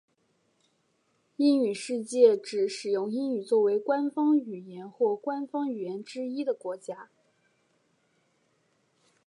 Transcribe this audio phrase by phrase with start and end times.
[1.35, 7.09] 英语世界指使用英语作为官方语言或官方语言之一的国家。